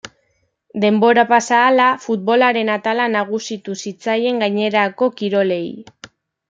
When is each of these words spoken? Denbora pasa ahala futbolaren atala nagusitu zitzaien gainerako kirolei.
Denbora 0.85 1.25
pasa 1.31 1.59
ahala 1.65 1.89
futbolaren 2.07 2.73
atala 2.79 3.07
nagusitu 3.19 3.79
zitzaien 3.87 4.45
gainerako 4.47 5.15
kirolei. 5.21 5.65